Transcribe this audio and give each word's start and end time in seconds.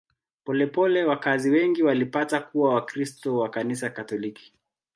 Polepole 0.43 1.03
wakazi 1.05 1.49
wengi 1.49 1.83
walipata 1.83 2.39
kuwa 2.41 2.73
Wakristo 2.75 3.37
wa 3.37 3.49
Kanisa 3.49 3.89
Katoliki. 3.89 4.53